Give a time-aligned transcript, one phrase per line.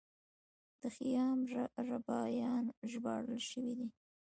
[0.79, 1.39] د خیام
[1.91, 3.87] رباعیات ژباړل شوي دي.